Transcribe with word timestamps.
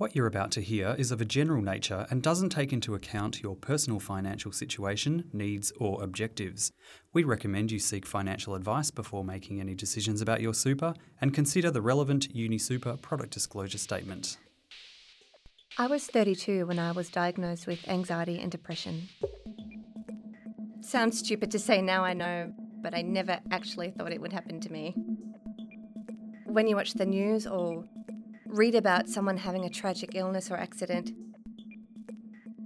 What 0.00 0.16
you're 0.16 0.26
about 0.26 0.50
to 0.52 0.62
hear 0.62 0.96
is 0.96 1.12
of 1.12 1.20
a 1.20 1.26
general 1.26 1.60
nature 1.60 2.06
and 2.08 2.22
doesn't 2.22 2.48
take 2.48 2.72
into 2.72 2.94
account 2.94 3.42
your 3.42 3.54
personal 3.54 4.00
financial 4.00 4.50
situation, 4.50 5.24
needs, 5.30 5.74
or 5.78 6.02
objectives. 6.02 6.72
We 7.12 7.22
recommend 7.22 7.70
you 7.70 7.78
seek 7.78 8.06
financial 8.06 8.54
advice 8.54 8.90
before 8.90 9.24
making 9.24 9.60
any 9.60 9.74
decisions 9.74 10.22
about 10.22 10.40
your 10.40 10.54
super 10.54 10.94
and 11.20 11.34
consider 11.34 11.70
the 11.70 11.82
relevant 11.82 12.34
UniSuper 12.34 13.02
product 13.02 13.34
disclosure 13.34 13.76
statement. 13.76 14.38
I 15.76 15.86
was 15.86 16.06
32 16.06 16.64
when 16.64 16.78
I 16.78 16.92
was 16.92 17.10
diagnosed 17.10 17.66
with 17.66 17.86
anxiety 17.86 18.38
and 18.40 18.50
depression. 18.50 19.06
Sounds 20.80 21.18
stupid 21.18 21.50
to 21.50 21.58
say 21.58 21.82
now, 21.82 22.04
I 22.04 22.14
know, 22.14 22.50
but 22.80 22.94
I 22.94 23.02
never 23.02 23.38
actually 23.50 23.90
thought 23.90 24.12
it 24.12 24.20
would 24.22 24.32
happen 24.32 24.60
to 24.60 24.72
me. 24.72 24.94
When 26.46 26.66
you 26.66 26.74
watch 26.74 26.94
the 26.94 27.04
news 27.04 27.46
or 27.46 27.84
read 28.50 28.74
about 28.74 29.08
someone 29.08 29.36
having 29.36 29.64
a 29.64 29.70
tragic 29.70 30.10
illness 30.14 30.50
or 30.50 30.56
accident, 30.56 31.12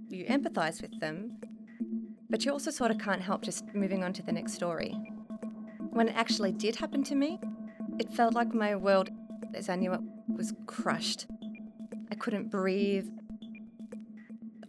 you 0.09 0.24
empathise 0.24 0.80
with 0.80 0.98
them, 1.00 1.36
but 2.30 2.45
you 2.45 2.52
also 2.52 2.70
sort 2.70 2.90
of 2.90 2.98
can't 2.98 3.20
help 3.20 3.42
just 3.42 3.64
moving 3.74 4.02
on 4.02 4.12
to 4.14 4.23
the 4.23 4.32
next 4.32 4.54
story. 4.54 4.92
When 5.90 6.09
it 6.09 6.16
actually 6.16 6.52
did 6.52 6.76
happen 6.76 7.04
to 7.04 7.14
me, 7.14 7.38
it 7.98 8.10
felt 8.10 8.34
like 8.34 8.54
my 8.54 8.74
world, 8.74 9.10
as 9.54 9.68
I 9.68 9.76
knew 9.76 9.92
it, 9.92 10.00
was 10.26 10.52
crushed. 10.66 11.26
I 12.10 12.14
couldn't 12.14 12.51
breathe 12.51 13.09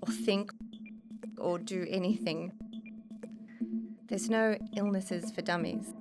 or 0.02 0.12
think 0.12 0.52
or 1.40 1.58
do 1.58 1.88
anything. 1.90 2.52
There's 4.08 4.30
no 4.30 4.58
illnesses 4.76 5.32
for 5.32 5.42
dummies. 5.42 5.95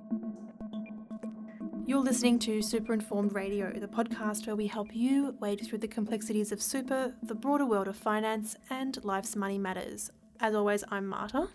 You're 1.87 2.01
listening 2.01 2.39
to 2.39 2.63
Super 2.63 2.93
Informed 2.93 3.35
Radio, 3.35 3.71
the 3.71 3.87
podcast 3.87 4.47
where 4.47 4.55
we 4.55 4.65
help 4.65 4.95
you 4.95 5.35
wade 5.39 5.61
through 5.63 5.77
the 5.77 5.87
complexities 5.87 6.51
of 6.51 6.59
super, 6.59 7.13
the 7.21 7.35
broader 7.35 7.67
world 7.67 7.87
of 7.87 7.95
finance, 7.95 8.55
and 8.71 8.97
life's 9.03 9.35
money 9.35 9.59
matters. 9.59 10.09
As 10.39 10.55
always, 10.55 10.83
I'm 10.89 11.05
Marta. 11.05 11.47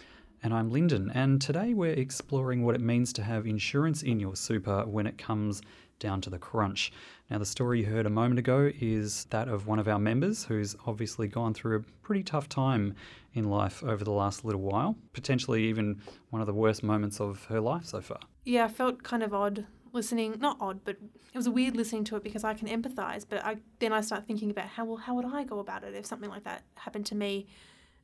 And 0.45 0.55
I'm 0.55 0.71
Lyndon, 0.71 1.11
and 1.13 1.43
today 1.43 1.75
we're 1.75 1.95
exploring 1.95 2.65
what 2.65 2.77
it 2.77 2.81
means 2.81 3.13
to 3.15 3.25
have 3.25 3.45
insurance 3.45 4.05
in 4.05 4.21
your 4.21 4.37
super 4.37 4.87
when 4.87 5.09
it 5.09 5.19
comes 5.19 5.63
down 5.99 6.21
to 6.21 6.31
the 6.31 6.39
crunch. 6.39 6.93
Now, 7.29 7.39
the 7.39 7.45
story 7.45 7.81
you 7.81 7.87
heard 7.87 8.07
a 8.07 8.11
moment 8.11 8.39
ago 8.39 8.71
is 8.81 9.25
that 9.31 9.49
of 9.49 9.67
one 9.67 9.81
of 9.81 9.89
our 9.89 9.99
members 9.99 10.45
who's 10.45 10.77
obviously 10.87 11.27
gone 11.27 11.55
through 11.55 11.79
a 11.79 11.83
pretty 12.03 12.23
tough 12.23 12.49
time 12.49 12.95
in 13.35 13.51
life 13.51 13.83
over 13.83 14.05
the 14.05 14.13
last 14.13 14.45
little 14.45 14.63
while, 14.63 14.97
potentially 15.13 15.65
even 15.65 16.01
one 16.31 16.41
of 16.41 16.47
the 16.47 16.55
worst 16.55 16.85
moments 16.85 17.21
of 17.21 17.47
her 17.47 17.61
life 17.61 17.85
so 17.85 18.01
far. 18.01 18.21
Yeah, 18.45 18.67
I 18.67 18.69
felt 18.69 19.03
kind 19.03 19.25
of 19.25 19.35
odd 19.35 19.67
listening 19.93 20.37
not 20.41 20.57
odd 20.61 20.81
but 20.85 20.97
it 21.33 21.37
was 21.37 21.47
a 21.47 21.51
weird 21.51 21.77
listening 21.77 22.05
to 22.05 22.17
it 22.17 22.23
because 22.23 22.45
i 22.45 22.55
can 22.55 22.69
empathize 22.69 23.25
but 23.29 23.45
I, 23.45 23.57
then 23.79 23.93
i 23.93 24.01
start 24.01 24.27
thinking 24.27 24.51
about 24.51 24.67
how 24.67 24.85
well 24.85 24.97
how 24.97 25.15
would 25.15 25.25
i 25.25 25.45
go 25.45 25.59
about 25.59 25.85
it 25.85 25.95
if 25.95 26.07
something 26.07 26.31
like 26.31 26.45
that 26.45 26.63
happened 26.75 27.07
to 27.07 27.15
me 27.15 27.47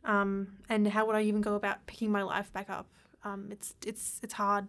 um, 0.04 0.48
and 0.68 0.86
how 0.86 1.06
would 1.06 1.16
i 1.16 1.22
even 1.22 1.40
go 1.40 1.54
about 1.54 1.86
picking 1.86 2.10
my 2.10 2.22
life 2.22 2.52
back 2.52 2.70
up 2.70 2.86
um, 3.24 3.48
it's 3.50 3.74
it's 3.84 4.20
it's 4.22 4.34
hard 4.34 4.68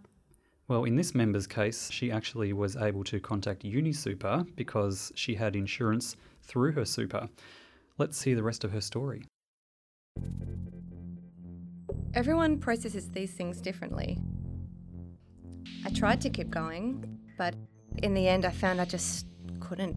well, 0.68 0.84
in 0.84 0.96
this 0.96 1.14
member's 1.14 1.46
case, 1.46 1.90
she 1.90 2.12
actually 2.12 2.52
was 2.52 2.76
able 2.76 3.02
to 3.04 3.18
contact 3.18 3.62
UniSuper 3.62 4.54
because 4.54 5.10
she 5.14 5.34
had 5.34 5.56
insurance 5.56 6.14
through 6.42 6.72
her 6.72 6.84
super. 6.84 7.30
Let's 7.96 8.18
see 8.18 8.34
the 8.34 8.42
rest 8.42 8.64
of 8.64 8.72
her 8.72 8.82
story. 8.82 9.24
Everyone 12.12 12.58
processes 12.58 13.08
these 13.08 13.32
things 13.32 13.62
differently. 13.62 14.20
I 15.84 15.90
tried 15.90 16.20
to 16.22 16.30
keep 16.30 16.50
going, 16.50 17.18
but 17.36 17.54
in 18.02 18.14
the 18.14 18.28
end, 18.28 18.44
I 18.44 18.50
found 18.50 18.80
I 18.80 18.84
just 18.84 19.26
couldn't. 19.60 19.96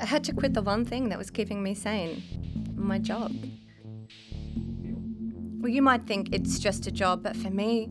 I 0.00 0.04
had 0.04 0.22
to 0.24 0.32
quit 0.32 0.54
the 0.54 0.62
one 0.62 0.84
thing 0.84 1.08
that 1.08 1.18
was 1.18 1.30
keeping 1.30 1.62
me 1.62 1.74
sane 1.74 2.22
my 2.76 2.98
job. 2.98 3.32
Well, 5.60 5.70
you 5.70 5.82
might 5.82 6.06
think 6.06 6.32
it's 6.32 6.58
just 6.58 6.86
a 6.86 6.90
job, 6.90 7.22
but 7.22 7.36
for 7.36 7.50
me, 7.50 7.90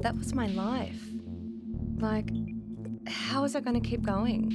that 0.00 0.16
was 0.16 0.34
my 0.34 0.46
life. 0.48 1.02
Like, 1.98 2.30
how 3.06 3.42
was 3.42 3.56
I 3.56 3.60
going 3.60 3.80
to 3.80 3.88
keep 3.88 4.02
going? 4.02 4.52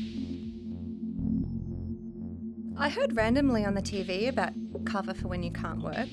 I 2.78 2.90
heard 2.90 3.16
randomly 3.16 3.66
on 3.66 3.74
the 3.74 3.82
TV 3.82 4.28
about 4.28 4.54
cover 4.86 5.14
for 5.14 5.28
when 5.28 5.42
you 5.44 5.52
can't 5.52 5.82
work, 5.82 6.10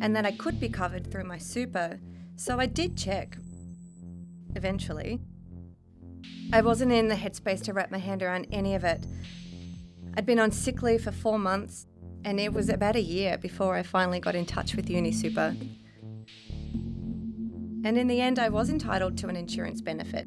and 0.00 0.14
that 0.16 0.24
I 0.24 0.32
could 0.32 0.58
be 0.58 0.68
covered 0.68 1.10
through 1.10 1.24
my 1.24 1.38
super, 1.38 2.00
so 2.36 2.58
I 2.58 2.66
did 2.66 2.96
check 2.96 3.36
eventually. 4.56 5.20
I 6.52 6.60
wasn't 6.62 6.92
in 6.92 7.08
the 7.08 7.14
headspace 7.14 7.62
to 7.64 7.72
wrap 7.72 7.90
my 7.90 7.98
hand 7.98 8.22
around 8.22 8.46
any 8.52 8.74
of 8.74 8.84
it. 8.84 9.04
I'd 10.16 10.26
been 10.26 10.38
on 10.38 10.50
sick 10.50 10.82
leave 10.82 11.04
for 11.04 11.12
four 11.12 11.38
months, 11.38 11.86
and 12.24 12.40
it 12.40 12.52
was 12.52 12.68
about 12.68 12.96
a 12.96 13.00
year 13.00 13.36
before 13.36 13.74
I 13.74 13.82
finally 13.82 14.20
got 14.20 14.34
in 14.34 14.46
touch 14.46 14.74
with 14.74 14.88
UniSuper. 14.88 15.56
And 17.84 17.98
in 17.98 18.08
the 18.08 18.20
end, 18.20 18.38
I 18.38 18.48
was 18.48 18.70
entitled 18.70 19.18
to 19.18 19.28
an 19.28 19.36
insurance 19.36 19.80
benefit. 19.80 20.26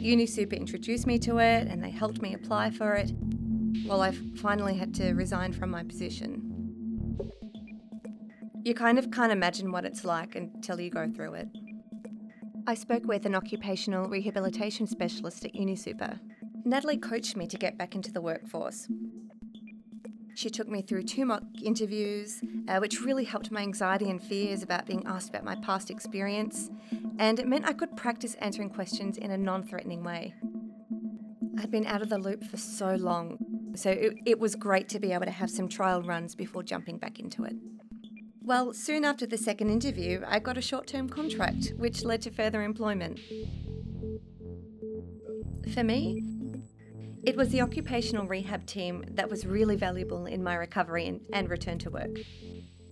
UniSuper 0.00 0.56
introduced 0.56 1.06
me 1.06 1.18
to 1.20 1.38
it, 1.38 1.68
and 1.68 1.82
they 1.82 1.90
helped 1.90 2.22
me 2.22 2.34
apply 2.34 2.70
for 2.70 2.94
it. 2.94 3.12
Well, 3.86 4.00
I 4.00 4.12
finally 4.36 4.76
had 4.76 4.94
to 4.94 5.12
resign 5.12 5.52
from 5.52 5.70
my 5.70 5.82
position. 5.82 6.50
You 8.64 8.74
kind 8.74 8.98
of 8.98 9.10
can't 9.10 9.32
imagine 9.32 9.72
what 9.72 9.84
it's 9.84 10.04
like 10.04 10.34
until 10.36 10.80
you 10.80 10.90
go 10.90 11.08
through 11.08 11.34
it. 11.34 11.48
I 12.66 12.72
spoke 12.72 13.04
with 13.04 13.26
an 13.26 13.34
occupational 13.34 14.08
rehabilitation 14.08 14.86
specialist 14.86 15.44
at 15.44 15.52
UniSuper. 15.52 16.18
Natalie 16.64 16.96
coached 16.96 17.36
me 17.36 17.46
to 17.46 17.58
get 17.58 17.76
back 17.76 17.94
into 17.94 18.10
the 18.10 18.22
workforce. 18.22 18.88
She 20.34 20.48
took 20.48 20.66
me 20.66 20.80
through 20.80 21.02
two 21.02 21.26
mock 21.26 21.42
interviews, 21.62 22.40
uh, 22.66 22.78
which 22.78 23.02
really 23.02 23.24
helped 23.24 23.50
my 23.50 23.60
anxiety 23.60 24.08
and 24.08 24.22
fears 24.22 24.62
about 24.62 24.86
being 24.86 25.04
asked 25.06 25.28
about 25.28 25.44
my 25.44 25.56
past 25.56 25.90
experience, 25.90 26.70
and 27.18 27.38
it 27.38 27.46
meant 27.46 27.68
I 27.68 27.74
could 27.74 27.96
practice 27.98 28.34
answering 28.40 28.70
questions 28.70 29.18
in 29.18 29.30
a 29.30 29.38
non 29.38 29.62
threatening 29.62 30.02
way. 30.02 30.34
I'd 31.58 31.70
been 31.70 31.86
out 31.86 32.00
of 32.00 32.08
the 32.08 32.18
loop 32.18 32.44
for 32.44 32.56
so 32.56 32.94
long, 32.94 33.36
so 33.76 33.90
it, 33.90 34.14
it 34.24 34.40
was 34.40 34.54
great 34.54 34.88
to 34.88 34.98
be 34.98 35.12
able 35.12 35.26
to 35.26 35.30
have 35.30 35.50
some 35.50 35.68
trial 35.68 36.02
runs 36.02 36.34
before 36.34 36.62
jumping 36.62 36.96
back 36.96 37.20
into 37.20 37.44
it. 37.44 37.56
Well, 38.46 38.74
soon 38.74 39.06
after 39.06 39.24
the 39.24 39.38
second 39.38 39.70
interview, 39.70 40.20
I 40.26 40.38
got 40.38 40.58
a 40.58 40.60
short 40.60 40.86
term 40.86 41.08
contract, 41.08 41.72
which 41.78 42.04
led 42.04 42.20
to 42.22 42.30
further 42.30 42.62
employment. 42.62 43.18
For 45.72 45.82
me, 45.82 46.22
it 47.22 47.36
was 47.36 47.48
the 47.48 47.62
occupational 47.62 48.26
rehab 48.26 48.66
team 48.66 49.02
that 49.12 49.30
was 49.30 49.46
really 49.46 49.76
valuable 49.76 50.26
in 50.26 50.44
my 50.44 50.56
recovery 50.56 51.06
and, 51.06 51.22
and, 51.32 51.48
return 51.48 51.78
to 51.78 51.90
work. 51.90 52.18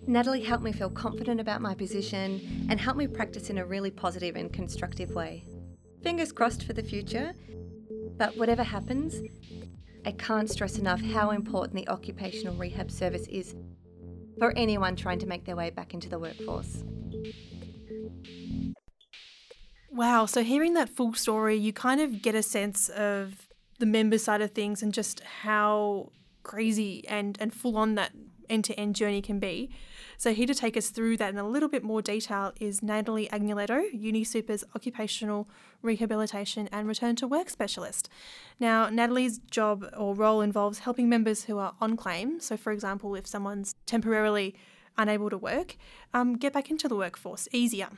Natalie 0.06 0.42
helped 0.42 0.64
me 0.64 0.72
feel 0.72 0.88
confident 0.88 1.38
about 1.38 1.60
my 1.60 1.74
position 1.74 2.66
and 2.70 2.80
helped 2.80 2.98
me 2.98 3.06
practice 3.06 3.50
in 3.50 3.58
a 3.58 3.66
really 3.66 3.90
positive 3.90 4.36
and 4.36 4.50
constructive 4.50 5.10
way. 5.10 5.44
Fingers 6.02 6.32
crossed 6.32 6.64
for 6.64 6.72
the 6.72 6.82
future, 6.82 7.34
but 8.16 8.34
whatever 8.38 8.62
happens, 8.62 9.20
I 10.06 10.12
can't 10.12 10.48
stress 10.48 10.78
enough 10.78 11.02
how 11.02 11.30
important 11.30 11.76
the 11.76 11.88
occupational 11.88 12.56
rehab 12.56 12.90
service 12.90 13.26
is 13.28 13.54
for 14.38 14.52
anyone 14.56 14.96
trying 14.96 15.18
to 15.20 15.26
make 15.26 15.44
their 15.44 15.56
way 15.56 15.70
back 15.70 15.94
into 15.94 16.08
the 16.08 16.18
workforce. 16.18 16.82
Wow, 19.90 20.26
so 20.26 20.42
hearing 20.42 20.74
that 20.74 20.88
full 20.88 21.12
story, 21.12 21.56
you 21.56 21.72
kind 21.72 22.00
of 22.00 22.22
get 22.22 22.34
a 22.34 22.42
sense 22.42 22.88
of 22.88 23.46
the 23.78 23.86
member 23.86 24.16
side 24.16 24.40
of 24.40 24.52
things 24.52 24.82
and 24.82 24.94
just 24.94 25.20
how 25.42 26.12
crazy 26.42 27.06
and, 27.08 27.36
and 27.40 27.52
full 27.52 27.76
on 27.76 27.94
that 27.96 28.12
end 28.52 28.64
to 28.66 28.78
end 28.78 28.94
journey 28.94 29.22
can 29.22 29.38
be. 29.38 29.70
So, 30.16 30.32
here 30.32 30.46
to 30.46 30.54
take 30.54 30.76
us 30.76 30.90
through 30.90 31.16
that 31.16 31.30
in 31.30 31.38
a 31.38 31.48
little 31.48 31.68
bit 31.68 31.82
more 31.82 32.02
detail 32.02 32.52
is 32.60 32.82
Natalie 32.82 33.28
Agnoletto, 33.32 33.82
UniSuper's 33.92 34.62
Occupational 34.76 35.48
Rehabilitation 35.80 36.68
and 36.70 36.86
Return 36.86 37.16
to 37.16 37.26
Work 37.26 37.50
Specialist. 37.50 38.08
Now, 38.60 38.88
Natalie's 38.88 39.38
job 39.50 39.86
or 39.96 40.14
role 40.14 40.40
involves 40.40 40.80
helping 40.80 41.08
members 41.08 41.44
who 41.44 41.58
are 41.58 41.74
on 41.80 41.96
claim. 41.96 42.38
So, 42.38 42.56
for 42.56 42.72
example, 42.72 43.14
if 43.14 43.26
someone's 43.26 43.74
temporarily 43.86 44.54
unable 44.96 45.30
to 45.30 45.38
work, 45.38 45.76
um, 46.12 46.36
get 46.36 46.52
back 46.52 46.70
into 46.70 46.86
the 46.86 46.96
workforce 46.96 47.48
easier. 47.50 47.88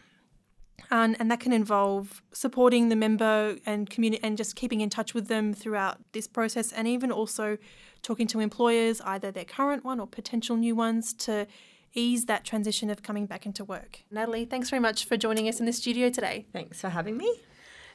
Um, 0.90 1.16
and 1.18 1.30
that 1.30 1.40
can 1.40 1.52
involve 1.52 2.22
supporting 2.32 2.88
the 2.88 2.96
member 2.96 3.56
and 3.64 3.88
communi- 3.88 4.20
and 4.22 4.36
just 4.36 4.56
keeping 4.56 4.80
in 4.80 4.90
touch 4.90 5.14
with 5.14 5.28
them 5.28 5.54
throughout 5.54 5.98
this 6.12 6.26
process, 6.26 6.72
and 6.72 6.86
even 6.88 7.12
also 7.12 7.58
talking 8.04 8.28
to 8.28 8.38
employers, 8.38 9.00
either 9.00 9.32
their 9.32 9.44
current 9.44 9.84
one 9.84 9.98
or 9.98 10.06
potential 10.06 10.56
new 10.56 10.76
ones, 10.76 11.12
to 11.14 11.48
ease 11.94 12.26
that 12.26 12.44
transition 12.44 12.90
of 12.90 13.02
coming 13.02 13.26
back 13.26 13.46
into 13.46 13.64
work. 13.64 14.00
Natalie, 14.10 14.44
thanks 14.44 14.70
very 14.70 14.80
much 14.80 15.06
for 15.06 15.16
joining 15.16 15.48
us 15.48 15.58
in 15.58 15.66
the 15.66 15.72
studio 15.72 16.10
today. 16.10 16.46
Thanks 16.52 16.80
for 16.80 16.90
having 16.90 17.16
me. 17.16 17.40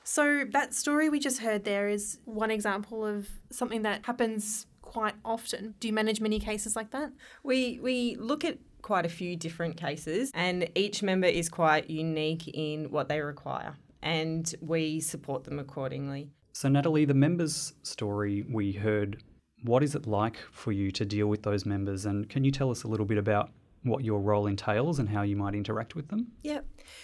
So, 0.03 0.45
that 0.51 0.73
story 0.73 1.09
we 1.09 1.19
just 1.19 1.39
heard 1.39 1.65
there 1.65 1.87
is 1.87 2.19
one 2.25 2.51
example 2.51 3.05
of 3.05 3.27
something 3.51 3.83
that 3.83 4.05
happens 4.05 4.65
quite 4.81 5.13
often. 5.23 5.75
Do 5.79 5.87
you 5.87 5.93
manage 5.93 6.19
many 6.19 6.39
cases 6.39 6.75
like 6.75 6.91
that? 6.91 7.11
We 7.43 7.79
we 7.81 8.15
look 8.15 8.43
at 8.43 8.57
quite 8.81 9.05
a 9.05 9.09
few 9.09 9.35
different 9.35 9.77
cases 9.77 10.31
and 10.33 10.69
each 10.73 11.03
member 11.03 11.27
is 11.27 11.49
quite 11.49 11.89
unique 11.89 12.47
in 12.47 12.89
what 12.89 13.09
they 13.09 13.19
require 13.21 13.75
and 14.01 14.55
we 14.61 14.99
support 14.99 15.43
them 15.43 15.59
accordingly. 15.59 16.29
So 16.53 16.69
Natalie, 16.69 17.05
the 17.05 17.13
member's 17.13 17.73
story 17.83 18.45
we 18.49 18.71
heard 18.71 19.21
what 19.63 19.83
is 19.83 19.95
it 19.95 20.07
like 20.07 20.37
for 20.51 20.71
you 20.71 20.91
to 20.91 21.05
deal 21.05 21.27
with 21.27 21.43
those 21.43 21.65
members? 21.65 22.05
And 22.05 22.29
can 22.29 22.43
you 22.43 22.51
tell 22.51 22.71
us 22.71 22.83
a 22.83 22.87
little 22.87 23.05
bit 23.05 23.17
about 23.17 23.51
what 23.83 24.03
your 24.03 24.19
role 24.19 24.47
entails 24.47 24.99
and 24.99 25.09
how 25.09 25.21
you 25.21 25.35
might 25.35 25.55
interact 25.55 25.95
with 25.95 26.09
them? 26.09 26.27
Yeah. 26.43 26.61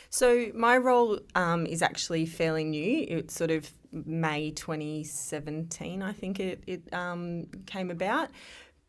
So 0.10 0.48
my 0.54 0.78
role 0.78 1.20
um, 1.36 1.66
is 1.66 1.82
actually 1.82 2.26
fairly 2.26 2.64
new. 2.64 3.06
It's 3.08 3.34
sort 3.34 3.52
of 3.52 3.70
May 3.92 4.52
2017, 4.52 6.02
I 6.02 6.12
think 6.12 6.40
it, 6.40 6.64
it 6.68 6.94
um, 6.94 7.46
came 7.66 7.92
about. 7.92 8.30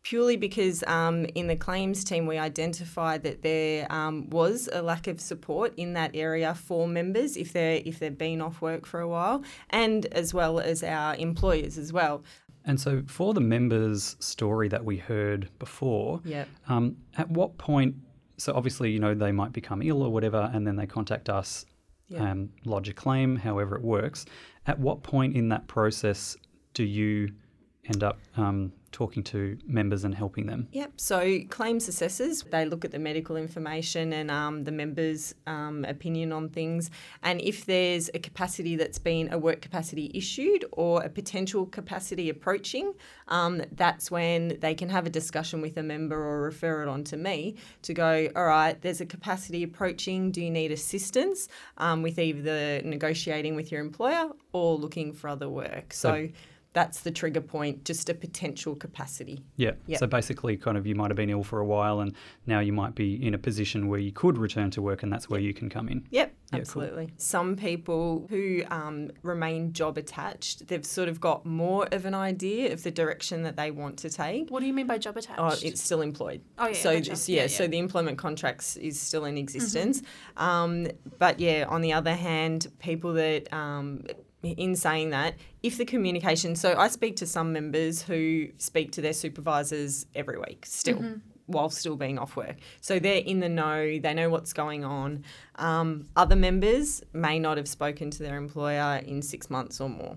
Purely 0.02 0.36
because 0.36 0.84
um, 0.84 1.24
in 1.34 1.48
the 1.48 1.56
claims 1.56 2.04
team 2.04 2.26
we 2.26 2.38
identified 2.38 3.24
that 3.24 3.42
there 3.42 3.90
um, 3.92 4.30
was 4.30 4.69
a 4.72 4.80
lack 4.80 5.08
of 5.08 5.20
support 5.20 5.74
in 5.76 5.94
that 5.94 6.12
area 6.14 6.54
for 6.54 6.86
members 6.86 7.36
if 7.36 7.52
they're 7.52 7.82
if 7.84 7.98
they've 7.98 8.16
been 8.16 8.40
off 8.40 8.60
work 8.60 8.86
for 8.86 9.00
a 9.00 9.08
while, 9.08 9.42
and 9.70 10.06
as 10.06 10.32
well 10.32 10.60
as 10.60 10.84
our 10.84 11.16
employers 11.16 11.76
as 11.76 11.92
well. 11.92 12.22
And 12.66 12.80
so, 12.80 13.02
for 13.06 13.32
the 13.32 13.40
members' 13.40 14.16
story 14.18 14.68
that 14.68 14.84
we 14.84 14.96
heard 14.96 15.48
before, 15.58 16.20
Yep. 16.24 16.48
um, 16.68 16.96
at 17.16 17.30
what 17.30 17.56
point? 17.58 17.94
So, 18.38 18.52
obviously, 18.54 18.90
you 18.90 18.98
know, 18.98 19.14
they 19.14 19.32
might 19.32 19.52
become 19.52 19.80
ill 19.82 20.02
or 20.02 20.10
whatever, 20.12 20.50
and 20.52 20.66
then 20.66 20.76
they 20.76 20.86
contact 20.86 21.28
us, 21.30 21.64
Yeah. 22.08 22.30
um, 22.32 22.50
lodge 22.64 22.88
a 22.88 22.92
claim, 22.92 23.36
however 23.36 23.76
it 23.76 23.82
works. 23.82 24.26
At 24.66 24.78
what 24.80 25.02
point 25.02 25.36
in 25.36 25.48
that 25.50 25.68
process 25.68 26.36
do 26.74 26.84
you 26.84 27.32
end 27.84 28.02
up 28.02 28.18
um, 28.36 28.72
talking 28.96 29.22
to 29.22 29.58
members 29.66 30.04
and 30.04 30.14
helping 30.14 30.46
them? 30.46 30.69
Yep. 30.72 30.93
So 30.96 31.40
claims 31.50 31.87
assessors 31.87 32.43
they 32.50 32.64
look 32.64 32.82
at 32.82 32.93
the 32.93 32.98
medical 32.98 33.37
information 33.37 34.14
and 34.14 34.31
um, 34.31 34.64
the 34.64 34.72
members' 34.72 35.34
um, 35.46 35.84
opinion 35.84 36.32
on 36.32 36.48
things, 36.48 36.90
and 37.22 37.38
if 37.43 37.66
there's 37.66 38.08
a 38.14 38.19
capacity 38.19 38.75
that's 38.75 38.98
been 38.98 39.31
a 39.32 39.38
work 39.38 39.60
capacity 39.60 40.10
issued 40.14 40.64
or 40.72 41.02
a 41.02 41.10
potential 41.10 41.66
capacity 41.66 42.31
approaching, 42.31 42.94
um, 43.28 43.62
that's 43.72 44.10
when 44.10 44.58
they 44.60 44.75
can 44.75 44.88
have 44.88 45.04
a 45.06 45.10
discussion 45.10 45.60
with 45.60 45.76
a 45.76 45.82
member 45.82 46.16
or 46.16 46.40
refer 46.40 46.82
it 46.82 46.88
on 46.88 47.04
to 47.04 47.19
me 47.19 47.56
to 47.82 47.93
go. 47.93 48.28
All 48.34 48.46
right, 48.46 48.81
there's 48.81 49.02
a 49.02 49.06
capacity 49.06 49.62
approaching. 49.62 50.31
Do 50.31 50.40
you 50.40 50.50
need 50.50 50.72
assistance 50.72 51.48
um, 51.76 52.00
with 52.00 52.19
either 52.19 52.81
negotiating 52.82 53.56
with 53.56 53.70
your 53.70 53.82
employer 53.82 54.31
or 54.52 54.76
looking 54.76 55.12
for 55.12 55.28
other 55.28 55.50
work? 55.50 55.93
So. 55.93 56.28
That's 56.76 57.00
the 57.00 57.11
trigger 57.11 57.40
point, 57.40 57.87
just 57.87 58.11
a 58.11 58.14
potential 58.14 58.75
capacity. 58.76 59.43
Yeah. 59.56 59.70
Yep. 59.87 59.99
So 59.99 60.06
basically, 60.06 60.58
kind 60.58 60.76
of, 60.76 60.87
you 60.87 60.94
might 60.94 61.08
have 61.11 61.17
been 61.17 61.31
ill 61.31 61.43
for 61.43 61.58
a 61.61 61.64
while, 61.64 62.00
and 62.00 62.12
now 62.46 62.61
you 62.61 62.75
might 62.75 62.94
be 62.94 63.14
in 63.26 63.32
a 63.32 63.38
position 63.38 63.88
where 63.88 63.99
you 63.99 64.12
could 64.12 64.37
return 64.37 64.70
to 64.73 64.82
work, 64.82 65.02
and 65.02 65.11
that's 65.11 65.31
where 65.31 65.40
you 65.40 65.55
can 65.55 65.70
come 65.70 65.88
in. 65.88 66.06
Yep, 66.11 66.34
Yeah, 66.34 66.50
cool. 66.50 66.61
absolutely. 66.61 67.14
Some 67.17 67.56
people 67.56 68.26
who 68.28 68.62
um, 68.70 69.11
remain 69.23 69.73
job 69.73 69.96
attached, 69.96 70.69
they've 70.69 70.84
sort 70.84 71.08
of 71.08 71.19
got 71.19 71.46
more 71.46 71.88
of 71.93 72.05
an 72.05 72.14
idea 72.14 72.75
of 72.75 72.82
the 72.82 72.90
direction 72.90 73.43
that 73.44 73.56
they 73.56 73.70
want 73.70 73.96
to 74.00 74.11
take. 74.11 74.50
What 74.50 74.61
do 74.61 74.67
you 74.67 74.75
mean 74.75 74.87
by 74.87 74.99
job 74.99 75.17
attached? 75.17 75.40
Oh, 75.40 75.56
it's 75.67 75.81
still 75.81 76.02
employed. 76.02 76.43
Oh, 76.58 76.67
yeah, 76.67 76.72
So 76.75 76.93
gotcha. 76.93 77.08
this- 77.12 77.26
Yeah, 77.26 77.37
yeah, 77.37 77.43
yeah. 77.44 77.46
so 77.49 77.67
the 77.69 77.79
employment 77.79 78.19
contracts 78.19 78.76
is 78.76 79.00
still 79.00 79.25
in 79.25 79.38
existence. 79.38 80.02
Mm-hmm. 80.02 80.43
Um, 80.44 80.87
but 81.19 81.40
yeah, 81.40 81.64
on 81.69 81.81
the 81.81 81.94
other 81.94 82.14
hand, 82.14 82.67
people 82.81 83.14
that 83.14 83.50
um, 83.50 84.05
in 84.42 84.76
saying 84.76 85.10
that, 85.10 85.34
if 85.62 85.76
the 85.76 85.84
communication, 85.84 86.56
so 86.56 86.76
I 86.76 86.88
speak 86.88 87.16
to 87.16 87.26
some 87.26 87.52
members 87.52 88.02
who 88.02 88.48
speak 88.58 88.92
to 88.92 89.00
their 89.00 89.12
supervisors 89.12 90.06
every 90.14 90.38
week 90.38 90.66
still. 90.66 90.98
Mm-hmm. 90.98 91.18
While 91.48 91.70
still 91.70 91.94
being 91.94 92.18
off 92.18 92.34
work. 92.34 92.56
So 92.80 92.98
they're 92.98 93.22
in 93.22 93.38
the 93.38 93.48
know, 93.48 94.00
they 94.00 94.14
know 94.14 94.28
what's 94.30 94.52
going 94.52 94.84
on. 94.84 95.22
Um, 95.54 96.08
other 96.16 96.34
members 96.34 97.04
may 97.12 97.38
not 97.38 97.56
have 97.56 97.68
spoken 97.68 98.10
to 98.10 98.22
their 98.24 98.36
employer 98.36 98.96
in 99.06 99.22
six 99.22 99.48
months 99.48 99.80
or 99.80 99.88
more. 99.88 100.16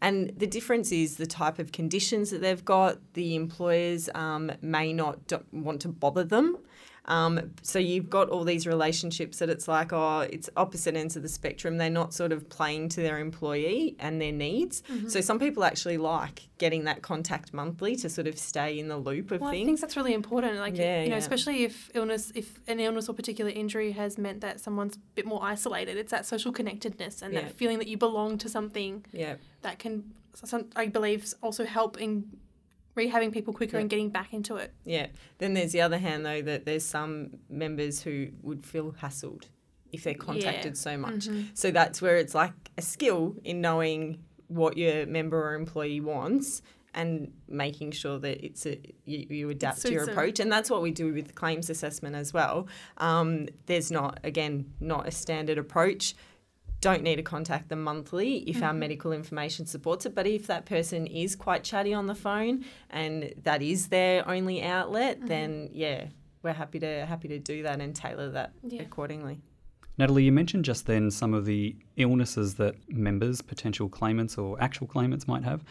And 0.00 0.32
the 0.36 0.46
difference 0.46 0.92
is 0.92 1.16
the 1.16 1.26
type 1.26 1.58
of 1.58 1.72
conditions 1.72 2.30
that 2.30 2.42
they've 2.42 2.64
got. 2.64 2.98
The 3.14 3.34
employers 3.34 4.08
um, 4.14 4.52
may 4.62 4.92
not 4.92 5.32
want 5.50 5.80
to 5.80 5.88
bother 5.88 6.22
them. 6.22 6.58
Um, 7.04 7.52
so 7.62 7.78
you've 7.78 8.10
got 8.10 8.28
all 8.28 8.44
these 8.44 8.66
relationships 8.66 9.38
that 9.38 9.48
it's 9.48 9.66
like, 9.66 9.92
oh, 9.92 10.20
it's 10.20 10.50
opposite 10.56 10.94
ends 10.94 11.16
of 11.16 11.22
the 11.22 11.28
spectrum. 11.28 11.78
They're 11.78 11.88
not 11.88 12.12
sort 12.12 12.32
of 12.32 12.48
playing 12.48 12.90
to 12.90 13.00
their 13.00 13.18
employee 13.18 13.96
and 13.98 14.20
their 14.20 14.32
needs. 14.32 14.82
Mm-hmm. 14.82 15.08
So 15.08 15.20
some 15.20 15.38
people 15.38 15.64
actually 15.64 15.96
like 15.96 16.48
getting 16.58 16.84
that 16.84 17.02
contact 17.02 17.54
monthly 17.54 17.96
to 17.96 18.08
sort 18.10 18.26
of 18.26 18.38
stay 18.38 18.78
in 18.78 18.88
the 18.88 18.96
loop 18.96 19.30
of 19.30 19.40
Well, 19.40 19.50
I 19.50 19.64
think 19.64 19.80
that's 19.80 19.96
really 19.96 20.12
important. 20.12 20.58
Like, 20.58 20.76
Yeah, 20.76 21.02
you 21.02 21.08
know, 21.08 21.14
yeah. 21.14 21.18
especially 21.20 21.64
if 21.64 21.90
illness, 21.94 22.32
if 22.34 22.60
an 22.68 22.80
illness 22.80 23.08
or 23.08 23.14
particular 23.14 23.50
injury 23.50 23.92
has 23.92 24.18
meant 24.18 24.40
that 24.42 24.60
someone's 24.60 24.96
a 24.96 25.00
bit 25.14 25.24
more 25.24 25.42
isolated, 25.42 25.96
it's 25.96 26.10
that 26.10 26.26
social 26.26 26.52
connectedness 26.52 27.22
and 27.22 27.32
Yeah. 27.32 27.42
that 27.42 27.52
feeling 27.52 27.78
that 27.78 27.88
you 27.88 27.96
belong 27.96 28.38
to 28.38 28.48
something 28.48 29.04
yeah. 29.12 29.36
that 29.62 29.78
can, 29.78 30.12
I 30.76 30.86
believe, 30.86 31.32
also 31.42 31.64
help 31.64 32.00
in 32.00 32.28
rehabbing 32.98 33.32
people 33.32 33.52
quicker 33.54 33.76
Yeah. 33.76 33.82
and 33.82 33.90
getting 33.90 34.10
back 34.10 34.32
into 34.34 34.56
it. 34.56 34.74
Yeah. 34.84 35.06
Then 35.38 35.54
there's 35.54 35.72
the 35.72 35.80
other 35.80 35.98
hand, 35.98 36.26
though, 36.26 36.42
that 36.42 36.66
there's 36.66 36.84
some 36.84 37.30
members 37.48 38.02
who 38.02 38.28
would 38.42 38.66
feel 38.66 38.92
hassled 39.00 39.44
if 39.92 40.04
they're 40.04 40.14
contacted 40.14 40.76
so 40.76 40.98
much. 40.98 41.28
So 41.54 41.70
that's 41.70 42.02
where 42.02 42.16
it's 42.16 42.34
like 42.34 42.52
a 42.76 42.82
skill 42.82 43.36
in 43.44 43.60
knowing 43.60 44.18
what 44.48 44.76
your 44.76 45.06
member 45.06 45.38
or 45.42 45.54
employee 45.54 46.00
wants 46.00 46.62
and 46.94 47.32
making 47.48 47.92
sure 47.92 48.18
that 48.18 48.42
it's 48.44 48.64
a 48.66 48.78
you, 49.04 49.26
you 49.28 49.50
adapt 49.50 49.82
to 49.82 49.92
your 49.92 50.04
approach 50.10 50.40
and 50.40 50.50
that's 50.50 50.70
what 50.70 50.80
we 50.80 50.90
do 50.90 51.12
with 51.12 51.34
claims 51.34 51.68
assessment 51.68 52.16
as 52.16 52.32
well 52.32 52.66
um, 52.96 53.46
there's 53.66 53.90
not 53.90 54.18
again 54.24 54.64
not 54.80 55.06
a 55.06 55.10
standard 55.10 55.58
approach 55.58 56.14
don't 56.80 57.02
need 57.02 57.16
to 57.16 57.22
contact 57.22 57.68
them 57.68 57.82
monthly 57.82 58.38
if 58.48 58.62
our 58.62 58.70
mm-hmm. 58.70 58.78
medical 58.80 59.12
information 59.12 59.66
supports 59.66 60.06
it. 60.06 60.14
But 60.14 60.26
if 60.26 60.46
that 60.46 60.64
person 60.64 61.06
is 61.06 61.34
quite 61.34 61.64
chatty 61.64 61.92
on 61.92 62.06
the 62.06 62.14
phone 62.14 62.64
and 62.90 63.32
that 63.42 63.62
is 63.62 63.88
their 63.88 64.28
only 64.28 64.62
outlet, 64.62 65.18
mm-hmm. 65.18 65.26
then 65.26 65.70
yeah, 65.72 66.06
we're 66.42 66.52
happy 66.52 66.78
to 66.80 67.04
happy 67.06 67.28
to 67.28 67.38
do 67.38 67.62
that 67.64 67.80
and 67.80 67.94
tailor 67.94 68.30
that 68.30 68.52
Yeah. 68.62 68.82
accordingly. 68.82 69.40
Natalie, 69.98 70.22
you 70.22 70.32
mentioned 70.32 70.64
just 70.64 70.86
then 70.86 71.10
some 71.10 71.34
of 71.34 71.44
the 71.44 71.74
illnesses 71.96 72.54
that 72.54 72.76
members, 72.88 73.42
potential 73.42 73.88
claimants, 73.88 74.38
or 74.38 74.60
actual 74.62 74.86
claimants 74.86 75.26
might 75.26 75.42
have. 75.42 75.64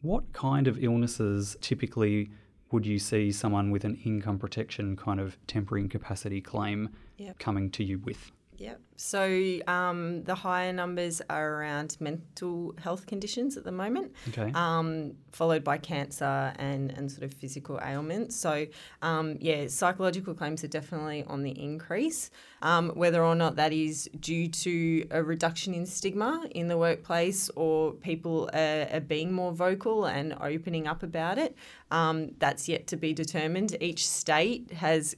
What 0.00 0.32
kind 0.32 0.68
of 0.68 0.82
illnesses 0.82 1.56
typically 1.60 2.30
would 2.70 2.86
you 2.86 3.00
see 3.00 3.32
someone 3.32 3.72
with 3.72 3.84
an 3.84 3.96
income 4.04 4.38
protection 4.38 4.96
kind 4.96 5.18
of 5.18 5.36
temporary 5.48 5.82
incapacity 5.82 6.40
claim 6.40 6.90
Yep. 7.16 7.38
coming 7.40 7.70
to 7.72 7.82
you 7.82 7.98
with? 7.98 8.30
Yep. 8.56 8.80
So 8.96 9.58
um, 9.66 10.22
the 10.22 10.34
higher 10.34 10.72
numbers 10.72 11.20
are 11.28 11.54
around 11.54 11.96
mental 11.98 12.74
health 12.80 13.06
conditions 13.06 13.56
at 13.56 13.64
the 13.64 13.72
moment. 13.72 14.12
Okay. 14.28 14.52
um, 14.54 15.14
followed 15.32 15.64
by 15.64 15.78
cancer 15.78 16.52
and, 16.58 16.92
and 16.92 17.10
sort 17.10 17.24
of 17.24 17.34
physical 17.34 17.80
ailments. 17.84 18.36
So, 18.36 18.66
um, 19.02 19.36
yeah, 19.40 19.66
psychological 19.66 20.34
claims 20.34 20.62
are 20.62 20.68
definitely 20.68 21.24
on 21.24 21.42
the 21.42 21.50
increase. 21.50 22.30
Um, 22.62 22.90
whether 22.90 23.22
or 23.24 23.34
not 23.34 23.56
that 23.56 23.72
is 23.72 24.08
due 24.20 24.48
to 24.48 25.06
a 25.10 25.22
reduction 25.22 25.74
in 25.74 25.86
stigma 25.86 26.46
in 26.52 26.68
the 26.68 26.78
workplace 26.78 27.50
or 27.56 27.92
people 27.92 28.48
are, 28.54 28.88
are 28.92 29.00
being 29.00 29.32
more 29.32 29.52
vocal 29.52 30.04
and 30.04 30.36
opening 30.40 30.86
up 30.86 31.02
about 31.02 31.38
it, 31.38 31.56
um, 31.90 32.30
that's 32.38 32.68
yet 32.68 32.86
to 32.88 32.96
be 32.96 33.12
determined. 33.12 33.76
Each 33.80 34.06
state 34.06 34.72
has 34.72 35.16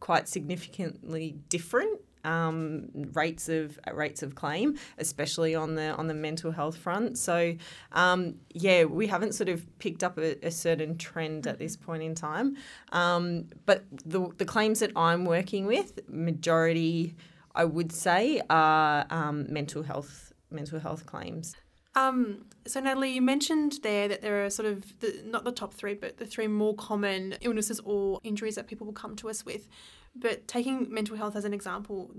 quite 0.00 0.28
significantly 0.28 1.36
different 1.48 2.00
um, 2.26 2.88
rates 3.12 3.48
of 3.48 3.78
rates 3.92 4.22
of 4.22 4.34
claim, 4.34 4.76
especially 4.98 5.54
on 5.54 5.74
the 5.76 5.94
on 5.94 6.06
the 6.08 6.14
mental 6.14 6.50
health 6.50 6.76
front. 6.76 7.16
So, 7.16 7.56
um, 7.92 8.34
yeah, 8.52 8.84
we 8.84 9.06
haven't 9.06 9.34
sort 9.34 9.48
of 9.48 9.64
picked 9.78 10.02
up 10.02 10.18
a, 10.18 10.44
a 10.44 10.50
certain 10.50 10.98
trend 10.98 11.46
at 11.46 11.58
this 11.58 11.76
point 11.76 12.02
in 12.02 12.14
time. 12.14 12.56
Um, 12.92 13.46
but 13.64 13.84
the 14.04 14.28
the 14.38 14.44
claims 14.44 14.80
that 14.80 14.92
I'm 14.96 15.24
working 15.24 15.66
with, 15.66 16.00
majority, 16.08 17.14
I 17.54 17.64
would 17.64 17.92
say, 17.92 18.42
are 18.50 19.06
um, 19.10 19.46
mental 19.48 19.82
health 19.82 20.32
mental 20.50 20.80
health 20.80 21.06
claims. 21.06 21.54
Um, 21.94 22.44
so 22.66 22.80
Natalie, 22.80 23.12
you 23.12 23.22
mentioned 23.22 23.78
there 23.82 24.08
that 24.08 24.22
there 24.22 24.44
are 24.44 24.50
sort 24.50 24.66
of 24.66 24.98
the, 25.00 25.22
not 25.24 25.44
the 25.44 25.52
top 25.52 25.74
three, 25.74 25.94
but 25.94 26.18
the 26.18 26.26
three 26.26 26.46
more 26.46 26.74
common 26.74 27.36
illnesses 27.40 27.80
or 27.84 28.20
injuries 28.24 28.54
that 28.56 28.66
people 28.66 28.86
will 28.86 28.94
come 28.94 29.16
to 29.16 29.28
us 29.28 29.44
with. 29.44 29.68
But 30.14 30.48
taking 30.48 30.92
mental 30.92 31.16
health 31.16 31.36
as 31.36 31.44
an 31.44 31.52
example, 31.52 32.10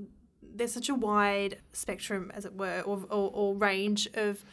there's 0.42 0.74
such 0.74 0.90
a 0.90 0.96
wide 0.96 1.60
spectrum, 1.74 2.32
as 2.36 2.46
it 2.46 2.56
were, 2.56 2.82
or, 2.82 3.04
or, 3.10 3.32
or 3.34 3.56
range 3.56 4.08
of 4.14 4.44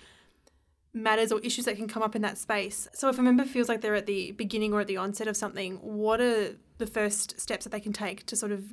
matters 0.93 1.33
or 1.33 1.41
issues 1.41 1.65
that 1.65 1.77
can 1.77 1.89
come 1.89 2.03
up 2.03 2.15
in 2.15 2.23
that 2.23 2.39
space. 2.39 2.89
So 2.93 3.09
if 3.09 3.19
a 3.19 3.23
member 3.23 3.45
feels 3.45 3.69
like 3.69 3.81
they're 3.81 3.97
at 3.97 4.07
the 4.07 4.33
beginning 4.33 4.73
or 4.73 4.81
at 4.81 4.87
the 4.87 4.97
onset 4.97 5.27
of 5.27 5.37
something, 5.37 5.77
what 5.83 6.21
are 6.21 6.57
the 6.79 6.87
first 6.87 7.39
steps 7.41 7.65
that 7.65 7.71
they 7.71 7.81
can 7.81 7.93
take 7.93 8.27
to 8.27 8.37
sort 8.37 8.53
of 8.53 8.73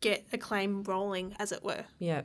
get 0.00 0.26
a 0.32 0.38
claim 0.38 0.82
rolling, 0.82 1.34
as 1.38 1.52
it 1.52 1.62
were. 1.62 1.84
Yeah. 1.98 2.22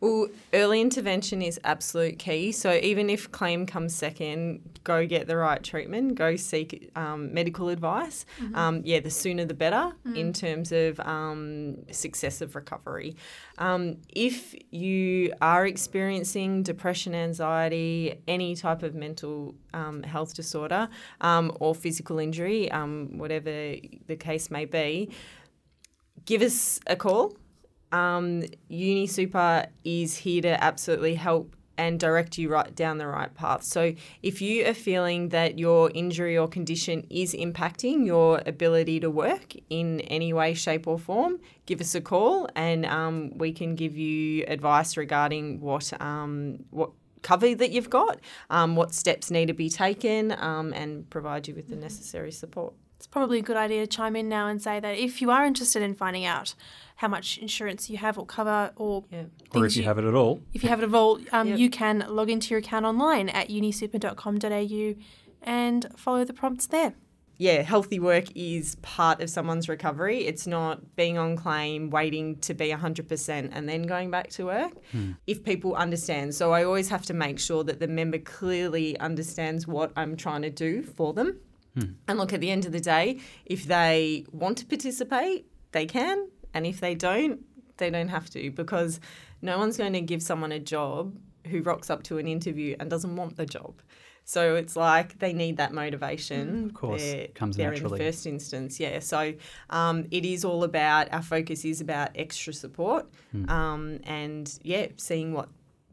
Well, 0.00 0.28
early 0.52 0.80
intervention 0.80 1.40
is 1.40 1.58
absolute 1.64 2.18
key. 2.18 2.52
So 2.52 2.74
even 2.74 3.08
if 3.08 3.30
claim 3.30 3.66
comes 3.66 3.94
second, 3.94 4.80
go 4.84 5.06
get 5.06 5.28
the 5.28 5.36
right 5.36 5.62
treatment, 5.62 6.16
go 6.16 6.36
seek 6.36 6.90
um, 6.96 7.32
medical 7.32 7.68
advice. 7.68 8.26
Mm-hmm. 8.40 8.54
Um, 8.54 8.82
yeah, 8.84 9.00
the 9.00 9.10
sooner 9.10 9.44
the 9.44 9.54
better 9.54 9.92
mm. 10.06 10.16
in 10.16 10.32
terms 10.32 10.72
of 10.72 10.98
um, 11.00 11.76
success 11.90 12.40
of 12.40 12.54
recovery. 12.54 13.16
Um, 13.58 13.98
if 14.08 14.54
you 14.72 15.32
are 15.40 15.66
experiencing 15.66 16.64
depression, 16.64 17.14
anxiety, 17.14 18.20
any 18.26 18.56
type 18.56 18.82
of 18.82 18.94
mental 18.94 19.54
um, 19.72 20.02
health 20.02 20.34
disorder 20.34 20.88
um, 21.20 21.56
or 21.60 21.74
physical 21.74 22.18
injury, 22.18 22.68
whatever 22.68 23.50
the 24.06 24.16
case 24.16 24.50
may 24.50 24.64
be, 24.64 25.10
give 26.24 26.42
us 26.42 26.80
a 26.86 26.96
call. 26.96 27.36
Um, 27.90 28.42
UniSuper 28.70 29.66
is 29.84 30.16
here 30.16 30.42
to 30.42 30.62
absolutely 30.62 31.14
help 31.14 31.54
and 31.78 31.98
direct 31.98 32.38
you 32.38 32.48
right 32.48 32.74
down 32.74 32.98
the 32.98 33.06
right 33.06 33.34
path. 33.34 33.62
So, 33.64 33.94
if 34.22 34.40
you 34.40 34.66
are 34.66 34.74
feeling 34.74 35.30
that 35.30 35.58
your 35.58 35.90
injury 35.94 36.36
or 36.36 36.48
condition 36.48 37.06
is 37.10 37.34
impacting 37.34 38.06
your 38.06 38.42
ability 38.46 39.00
to 39.00 39.10
work 39.10 39.54
in 39.70 40.00
any 40.02 40.32
way, 40.32 40.54
shape, 40.54 40.86
or 40.86 40.98
form, 40.98 41.40
give 41.66 41.80
us 41.80 41.94
a 41.94 42.00
call 42.00 42.48
and 42.54 42.84
um, 42.86 43.36
we 43.36 43.52
can 43.52 43.74
give 43.74 43.96
you 43.96 44.44
advice 44.48 44.96
regarding 44.96 45.60
what 45.60 45.92
um, 46.00 46.64
what 46.70 46.90
cover 47.22 47.54
that 47.54 47.70
you've 47.70 47.90
got, 47.90 48.18
um, 48.50 48.76
what 48.76 48.92
steps 48.92 49.30
need 49.30 49.46
to 49.46 49.52
be 49.52 49.70
taken, 49.70 50.32
um, 50.38 50.72
and 50.72 51.08
provide 51.08 51.46
you 51.46 51.54
with 51.54 51.68
the 51.68 51.76
necessary 51.76 52.32
support 52.32 52.74
it's 53.02 53.08
probably 53.08 53.40
a 53.40 53.42
good 53.42 53.56
idea 53.56 53.80
to 53.80 53.86
chime 53.88 54.14
in 54.14 54.28
now 54.28 54.46
and 54.46 54.62
say 54.62 54.78
that 54.78 54.96
if 54.96 55.20
you 55.20 55.28
are 55.32 55.44
interested 55.44 55.82
in 55.82 55.92
finding 55.92 56.24
out 56.24 56.54
how 56.94 57.08
much 57.08 57.36
insurance 57.38 57.90
you 57.90 57.96
have 57.96 58.16
or 58.16 58.24
cover 58.24 58.70
or 58.76 59.02
yeah. 59.10 59.24
or 59.52 59.66
if 59.66 59.74
you, 59.74 59.82
you, 59.82 59.88
have 59.88 59.98
it 59.98 60.04
at 60.04 60.14
all, 60.14 60.40
if 60.54 60.62
you 60.62 60.68
have 60.68 60.80
it 60.80 60.84
at 60.84 60.94
all, 60.94 61.18
um, 61.32 61.48
yep. 61.48 61.58
you 61.58 61.68
can 61.68 62.06
log 62.08 62.30
into 62.30 62.50
your 62.50 62.60
account 62.60 62.86
online 62.86 63.28
at 63.28 63.48
unisuper.com.au 63.48 64.94
and 65.42 65.88
follow 65.96 66.24
the 66.24 66.32
prompts 66.32 66.68
there. 66.68 66.94
Yeah, 67.38 67.62
healthy 67.62 67.98
work 67.98 68.26
is 68.36 68.76
part 68.82 69.20
of 69.20 69.28
someone's 69.28 69.68
recovery. 69.68 70.24
It's 70.24 70.46
not 70.46 70.94
being 70.94 71.18
on 71.18 71.34
claim, 71.34 71.90
waiting 71.90 72.36
to 72.42 72.54
be 72.54 72.68
100% 72.68 73.48
and 73.52 73.68
then 73.68 73.82
going 73.82 74.12
back 74.12 74.30
to 74.30 74.44
work. 74.44 74.74
Hmm. 74.92 75.12
If 75.26 75.42
people 75.42 75.74
understand. 75.74 76.36
So 76.36 76.52
I 76.52 76.62
always 76.62 76.88
have 76.90 77.02
to 77.06 77.14
make 77.14 77.40
sure 77.40 77.64
that 77.64 77.80
the 77.80 77.88
member 77.88 78.18
clearly 78.18 78.96
understands 79.00 79.66
what 79.66 79.90
I'm 79.96 80.16
trying 80.16 80.42
to 80.42 80.50
do 80.50 80.84
for 80.84 81.12
them 81.12 81.40
Hmm. 81.74 81.92
And 82.08 82.18
look, 82.18 82.32
at 82.32 82.40
the 82.40 82.50
end 82.50 82.66
of 82.66 82.72
the 82.72 82.80
day, 82.80 83.20
if 83.46 83.64
they 83.64 84.26
want 84.32 84.58
to 84.58 84.66
participate, 84.66 85.46
they 85.72 85.86
can. 85.86 86.28
And 86.54 86.66
if 86.66 86.80
they 86.80 86.94
don't, 86.94 87.40
they 87.78 87.90
don't 87.90 88.08
have 88.08 88.28
to 88.30 88.50
because 88.50 89.00
no 89.40 89.58
one's 89.58 89.76
going 89.76 89.94
to 89.94 90.00
give 90.00 90.22
someone 90.22 90.52
a 90.52 90.60
job 90.60 91.16
who 91.46 91.62
rocks 91.62 91.90
up 91.90 92.02
to 92.04 92.18
an 92.18 92.28
interview 92.28 92.76
and 92.78 92.90
doesn't 92.90 93.16
want 93.16 93.36
the 93.36 93.46
job. 93.46 93.80
So 94.24 94.54
it's 94.54 94.76
like 94.76 95.18
they 95.18 95.32
need 95.32 95.56
that 95.56 95.72
motivation. 95.72 96.52
Mm, 96.52 96.66
of 96.66 96.74
course, 96.74 97.02
they're, 97.02 97.26
comes 97.28 97.56
they're 97.56 97.70
naturally. 97.70 97.98
in 97.98 97.98
the 97.98 98.10
first 98.12 98.26
instance, 98.26 98.78
yeah. 98.78 99.00
So 99.00 99.34
um, 99.70 100.06
it 100.12 100.24
is 100.24 100.44
all 100.44 100.62
about 100.62 101.12
our 101.12 101.22
focus 101.22 101.64
is 101.64 101.80
about 101.80 102.10
extra 102.14 102.52
support, 102.52 103.08
mm. 103.34 103.50
um, 103.50 103.98
and 104.04 104.56
yeah, 104.62 104.86
seeing 104.96 105.32
what 105.32 105.48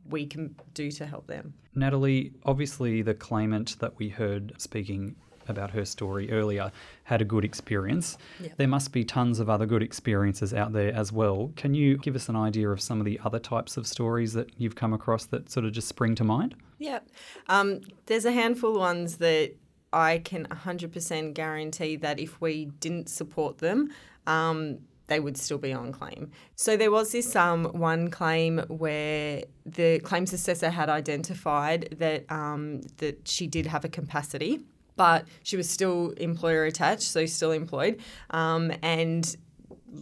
we 0.07 0.27
can 0.27 0.55
do 0.75 0.91
to 0.91 1.07
help 1.07 1.25
them. 1.25 1.53
Natalie, 1.74 2.31
obviously 2.45 3.01
the 3.01 3.13
claimant 3.15 3.79
that 3.79 3.98
we 3.98 4.09
heard 4.09 4.53
speaking 4.57 5.15
about 5.50 5.72
her 5.72 5.86
story 5.86 6.32
earlier 6.32 6.72
had 7.03 7.22
a 7.22 7.25
good 7.25 7.44
experience. 7.44 8.18
Yeah. 8.39 8.50
There 8.58 8.68
must 8.68 8.91
be 8.91 9.03
tons 9.03 9.39
of 9.39 9.50
other 9.50 9.65
good 9.65 9.84
experiences 9.84 10.53
out 10.53 10.74
there 10.74 10.94
as 10.94 11.12
well. 11.12 11.51
Can 11.56 11.74
you 11.74 11.98
give 11.98 12.15
us 12.15 12.29
an 12.29 12.36
idea 12.36 12.70
of 12.70 12.82
some 12.82 13.00
of 13.00 13.06
the 13.06 13.20
other 13.24 13.39
types 13.39 13.77
of 13.77 13.88
stories 13.88 14.34
that 14.34 14.50
you've 14.58 14.75
come 14.75 14.94
across 14.94 15.25
that 15.25 15.50
sort 15.50 15.65
of 15.65 15.72
just 15.72 15.88
spring 15.88 16.15
to 16.15 16.24
mind? 16.24 16.56
Yeah. 16.77 17.00
Um, 17.48 17.82
there's 18.06 18.25
a 18.25 18.32
handful 18.32 18.72
of 18.72 18.77
ones 18.77 19.18
that 19.18 19.56
I 19.91 20.20
can 20.20 20.46
100% 20.46 21.34
guarantee 21.34 21.96
that 21.98 22.20
if 22.20 22.39
we 22.39 22.65
didn't 22.65 23.10
support 23.10 23.58
them, 23.58 23.89
um, 24.27 24.79
they 25.10 25.20
would 25.20 25.36
still 25.36 25.58
be 25.58 25.74
on 25.74 25.91
claim. 25.91 26.32
So 26.56 26.77
there 26.77 26.91
was 26.91 27.12
this 27.12 27.36
um, 27.36 27.65
one 27.65 28.10
claim 28.10 28.60
where 28.68 29.44
the 29.65 30.00
claims 30.00 30.32
assessor 30.32 30.70
had 30.70 30.88
identified 30.88 31.96
that 31.98 32.32
um, 32.32 32.82
that 32.98 33.27
she 33.27 33.48
did 33.48 33.65
have 33.65 33.84
a 33.84 33.89
capacity 33.89 34.62
but 35.00 35.25
she 35.44 35.56
was 35.56 35.70
still 35.70 36.10
employer 36.18 36.65
attached, 36.65 37.03
so 37.03 37.25
still 37.25 37.53
employed. 37.53 38.01
Um, 38.32 38.74
and 38.82 39.34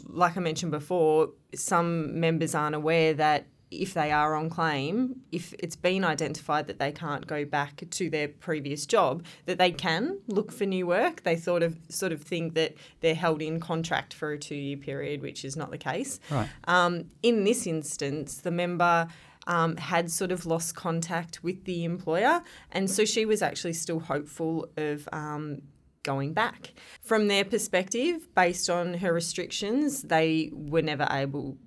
like 0.08 0.36
I 0.36 0.40
mentioned 0.40 0.72
before, 0.72 1.30
some 1.54 2.20
members 2.20 2.56
aren't 2.56 2.74
aware 2.74 3.14
that 3.14 3.46
if 3.70 3.94
they 3.94 4.12
are 4.12 4.34
on 4.34 4.50
claim, 4.50 5.22
if 5.32 5.54
it's 5.60 5.76
been 5.76 6.04
identified 6.04 6.66
that 6.66 6.80
they 6.80 6.92
can't 6.92 7.28
go 7.28 7.46
back 7.46 7.84
to 7.88 8.10
their 8.10 8.28
previous 8.28 8.88
job, 8.88 9.24
that 9.46 9.60
they 9.60 9.70
can 9.70 10.18
look 10.26 10.52
for 10.52 10.66
new 10.66 10.88
work. 10.88 11.22
They 11.22 11.36
sort 11.36 11.62
of 11.62 11.78
sort 11.90 12.12
of 12.12 12.24
think 12.24 12.56
that 12.56 12.74
they're 13.02 13.14
held 13.14 13.44
in 13.44 13.60
contract 13.60 14.16
for 14.16 14.32
a 14.32 14.40
two 14.40 14.56
year 14.56 14.78
period, 14.78 15.22
which 15.22 15.46
is 15.46 15.56
not 15.56 15.70
the 15.70 15.78
case. 15.78 16.20
Right. 16.32 16.50
Um, 16.64 17.12
in 17.22 17.44
this 17.44 17.68
instance, 17.68 18.38
the 18.38 18.52
member 18.52 19.10
um, 19.48 19.78
had 19.78 20.12
sort 20.12 20.32
of 20.32 20.46
lost 20.46 20.76
contact 20.76 21.44
with 21.44 21.66
the 21.66 21.84
employer, 21.84 22.44
and 22.72 22.92
so 22.92 23.04
she 23.06 23.26
was 23.26 23.42
actually 23.42 23.74
still 23.74 24.00
hopeful 24.00 24.70
of 24.78 25.10
um, 25.12 25.62
going 26.04 26.34
back. 26.34 26.74
From 27.02 27.28
their 27.28 27.44
perspective, 27.44 28.34
based 28.36 28.70
on 28.70 28.96
her 28.96 29.12
restrictions, 29.12 30.04
they 30.04 30.52
were 30.54 30.82
never 30.84 31.08
able 31.10 31.58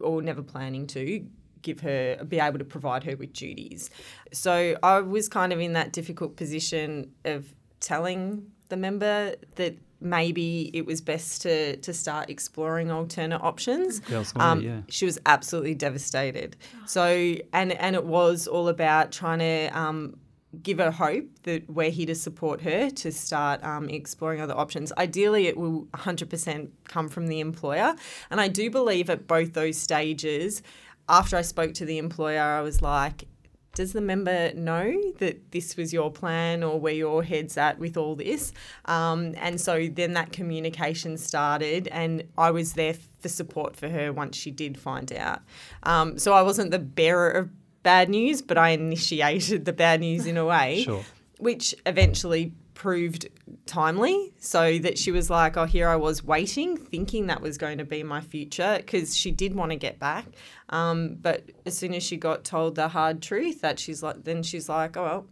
or 0.00 0.22
never 0.22 0.42
planning 0.42 0.86
to 0.88 1.26
give 1.62 1.80
her 1.80 2.24
be 2.24 2.40
able 2.40 2.58
to 2.58 2.64
provide 2.64 3.04
her 3.04 3.16
with 3.16 3.32
duties. 3.32 3.90
So 4.32 4.76
I 4.82 5.00
was 5.00 5.28
kind 5.28 5.52
of 5.52 5.60
in 5.60 5.74
that 5.74 5.92
difficult 5.92 6.36
position 6.36 7.12
of 7.24 7.54
telling 7.80 8.50
the 8.68 8.76
member 8.76 9.34
that 9.56 9.78
maybe 10.00 10.70
it 10.72 10.86
was 10.86 11.00
best 11.00 11.42
to 11.42 11.76
to 11.76 11.92
start 11.92 12.30
exploring 12.30 12.90
alternate 12.90 13.42
options. 13.42 14.00
um, 14.36 14.60
yeah. 14.60 14.80
She 14.88 15.04
was 15.04 15.18
absolutely 15.26 15.74
devastated. 15.74 16.56
So 16.86 17.36
and 17.52 17.72
and 17.72 17.94
it 17.94 18.04
was 18.04 18.46
all 18.46 18.68
about 18.68 19.12
trying 19.12 19.40
to. 19.40 19.66
Um, 19.68 20.16
give 20.62 20.78
her 20.78 20.90
hope 20.90 21.26
that 21.44 21.68
we're 21.70 21.90
here 21.90 22.06
to 22.06 22.14
support 22.14 22.60
her 22.60 22.90
to 22.90 23.12
start 23.12 23.62
um, 23.62 23.88
exploring 23.88 24.40
other 24.40 24.56
options. 24.56 24.92
Ideally, 24.98 25.46
it 25.46 25.56
will 25.56 25.84
100% 25.94 26.68
come 26.88 27.08
from 27.08 27.28
the 27.28 27.40
employer. 27.40 27.94
And 28.30 28.40
I 28.40 28.48
do 28.48 28.68
believe 28.68 29.08
at 29.10 29.28
both 29.28 29.52
those 29.52 29.78
stages, 29.78 30.62
after 31.08 31.36
I 31.36 31.42
spoke 31.42 31.74
to 31.74 31.84
the 31.84 31.98
employer, 31.98 32.42
I 32.42 32.62
was 32.62 32.82
like, 32.82 33.26
does 33.74 33.92
the 33.92 34.00
member 34.00 34.52
know 34.54 35.00
that 35.18 35.52
this 35.52 35.76
was 35.76 35.92
your 35.92 36.10
plan 36.10 36.62
or 36.62 36.80
where 36.80 36.92
your 36.92 37.22
head's 37.22 37.56
at 37.56 37.78
with 37.78 37.96
all 37.96 38.16
this? 38.16 38.52
Um, 38.86 39.34
and 39.36 39.60
so 39.60 39.88
then 39.88 40.14
that 40.14 40.32
communication 40.32 41.16
started, 41.16 41.88
and 41.88 42.24
I 42.36 42.50
was 42.50 42.72
there 42.74 42.94
for 43.20 43.28
support 43.28 43.76
for 43.76 43.88
her 43.88 44.12
once 44.12 44.36
she 44.36 44.50
did 44.50 44.78
find 44.78 45.12
out. 45.12 45.40
Um, 45.84 46.18
so 46.18 46.32
I 46.32 46.42
wasn't 46.42 46.70
the 46.70 46.78
bearer 46.78 47.30
of 47.30 47.50
bad 47.82 48.08
news, 48.08 48.42
but 48.42 48.58
I 48.58 48.70
initiated 48.70 49.64
the 49.64 49.72
bad 49.72 50.00
news 50.00 50.26
in 50.26 50.36
a 50.36 50.44
way, 50.44 50.82
sure. 50.82 51.04
which 51.38 51.74
eventually 51.86 52.52
proved 52.80 53.28
timely 53.66 54.32
so 54.38 54.78
that 54.78 54.96
she 54.96 55.10
was 55.12 55.28
like, 55.28 55.54
oh, 55.58 55.66
here 55.66 55.86
I 55.86 55.96
was 55.96 56.24
waiting, 56.24 56.78
thinking 56.78 57.26
that 57.26 57.42
was 57.42 57.58
going 57.58 57.76
to 57.76 57.84
be 57.84 58.02
my 58.02 58.22
future 58.22 58.76
because 58.78 59.14
she 59.14 59.30
did 59.30 59.54
want 59.54 59.70
to 59.70 59.76
get 59.76 59.98
back. 59.98 60.24
Um, 60.70 61.18
but 61.20 61.44
as 61.66 61.76
soon 61.76 61.92
as 61.92 62.02
she 62.02 62.16
got 62.16 62.42
told 62.42 62.76
the 62.76 62.88
hard 62.88 63.20
truth, 63.20 63.60
that 63.60 63.78
she's 63.78 64.02
like, 64.02 64.24
then 64.24 64.42
she's 64.42 64.70
like, 64.70 64.96
oh, 64.96 65.02
well, 65.02 65.26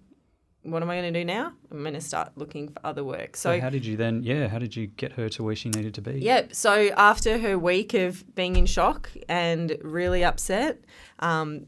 what 0.64 0.82
am 0.82 0.90
I 0.90 0.96
going 0.96 1.10
to 1.10 1.20
do 1.20 1.24
now? 1.24 1.54
I'm 1.70 1.80
going 1.80 1.94
to 1.94 2.02
start 2.02 2.32
looking 2.36 2.68
for 2.68 2.84
other 2.84 3.02
work. 3.02 3.34
So, 3.34 3.56
so, 3.56 3.60
how 3.62 3.70
did 3.70 3.86
you 3.86 3.96
then? 3.96 4.22
Yeah, 4.22 4.48
how 4.48 4.58
did 4.58 4.76
you 4.76 4.86
get 4.86 5.12
her 5.12 5.30
to 5.30 5.42
where 5.42 5.56
she 5.56 5.70
needed 5.70 5.94
to 5.94 6.02
be? 6.02 6.20
Yeah, 6.20 6.48
so 6.52 6.90
after 6.98 7.38
her 7.38 7.58
week 7.58 7.94
of 7.94 8.34
being 8.34 8.56
in 8.56 8.66
shock 8.66 9.10
and 9.26 9.74
really 9.82 10.22
upset, 10.22 10.84
um, 11.20 11.66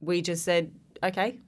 we 0.00 0.20
just 0.20 0.44
said, 0.44 0.70
okay, 1.02 1.38